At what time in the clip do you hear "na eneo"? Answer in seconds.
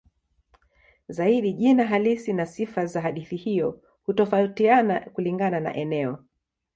5.59-6.19